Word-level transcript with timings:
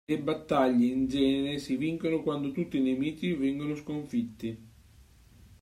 Le 0.09 0.17
battaglie, 0.17 0.87
in 0.91 1.05
genere, 1.05 1.59
si 1.59 1.77
vincono 1.77 2.23
quando 2.23 2.51
tutti 2.51 2.77
i 2.77 2.81
nemici 2.81 3.35
vengono 3.35 3.75
sconfitti. 3.75 4.69